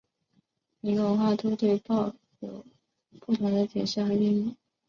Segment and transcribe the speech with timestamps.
[0.79, 2.65] 每个文化都对拥抱有着
[3.19, 4.55] 不同的解释和定义。